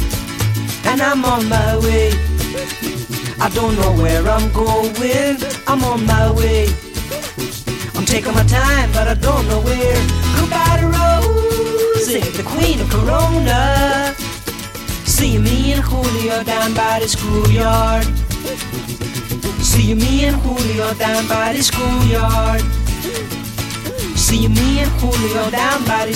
and 0.86 1.02
I'm 1.02 1.22
on 1.22 1.46
my 1.50 1.76
way. 1.76 2.12
I 3.38 3.50
don't 3.52 3.76
know 3.76 3.92
where 4.00 4.26
I'm 4.26 4.50
going, 4.54 5.36
I'm 5.66 5.84
on 5.84 6.06
my 6.06 6.32
way. 6.32 6.68
I'm 7.94 8.06
taking 8.06 8.32
my 8.32 8.44
time, 8.44 8.90
but 8.92 9.06
I 9.06 9.14
don't 9.20 9.46
know 9.48 9.60
where. 9.60 10.00
Goodbye 10.40 10.78
to 10.80 10.86
Rosie, 10.96 12.20
the 12.20 12.42
queen 12.42 12.80
of 12.80 12.88
Corona. 12.88 14.14
See 15.04 15.36
me 15.36 15.74
and 15.74 15.82
Julio 15.82 16.42
down 16.42 16.72
by 16.72 17.00
the 17.00 17.08
schoolyard. 17.08 18.06
See 19.62 19.94
me 19.94 20.24
and 20.24 20.36
Julio 20.36 20.94
down 20.94 21.28
by 21.28 21.52
the 21.52 21.62
schoolyard. 21.62 22.62
See 24.36 24.48
me 24.48 24.80
and 24.80 24.90
Julio 25.00 25.50
down 25.50 25.82
by 25.86 26.04
the 26.04 26.12